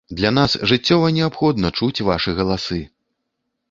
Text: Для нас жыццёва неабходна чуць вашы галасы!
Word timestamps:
Для 0.19 0.29
нас 0.37 0.55
жыццёва 0.71 1.13
неабходна 1.19 1.73
чуць 1.79 2.05
вашы 2.11 2.39
галасы! 2.43 2.85